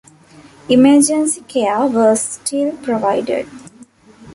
Emergency 0.67 1.41
care 1.41 1.85
was 1.85 2.19
still 2.19 2.75
provided. 2.77 3.47